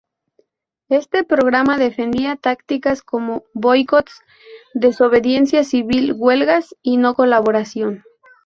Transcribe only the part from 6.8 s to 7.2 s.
y no